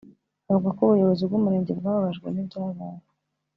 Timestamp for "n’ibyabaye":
2.31-3.01